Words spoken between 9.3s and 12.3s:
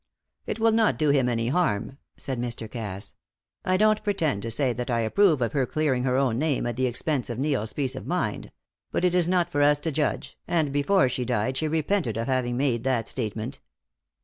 for us to judge, and before she died she repented of